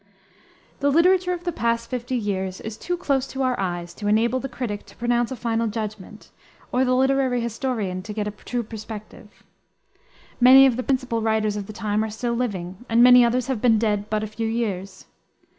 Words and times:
The 0.79 0.89
literature 0.89 1.31
of 1.31 1.43
the 1.43 1.51
past 1.51 1.91
fifty 1.91 2.15
years 2.15 2.59
is 2.61 2.75
too 2.75 2.97
close 2.97 3.27
to 3.27 3.43
our 3.43 3.53
eyes 3.59 3.93
to 3.93 4.07
enable 4.07 4.39
the 4.39 4.49
critic 4.49 4.83
to 4.87 4.95
pronounce 4.95 5.29
a 5.29 5.35
final 5.35 5.67
judgment, 5.67 6.31
or 6.71 6.83
the 6.83 6.95
literary 6.95 7.39
historian 7.39 8.01
to 8.01 8.11
get 8.13 8.27
a 8.27 8.31
true 8.31 8.63
perspective. 8.63 9.43
Many 10.39 10.65
of 10.65 10.75
the 10.75 10.81
principal 10.81 11.21
writers 11.21 11.55
of 11.55 11.67
the 11.67 11.71
time 11.73 12.03
are 12.03 12.09
still 12.09 12.33
living, 12.33 12.83
and 12.89 13.03
many 13.03 13.23
others 13.23 13.45
have 13.45 13.61
been 13.61 13.77
dead 13.77 14.09
but 14.09 14.23
a 14.23 14.25
few 14.25 14.47
years. 14.47 15.05